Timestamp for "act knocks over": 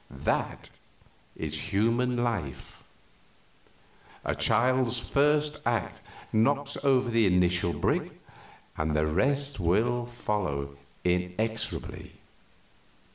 5.63-7.11